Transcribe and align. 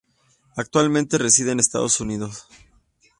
Actualmente 0.57 1.19
reside 1.19 1.51
en 1.51 1.59
Estados 1.59 1.99
Unidos. 2.01 2.47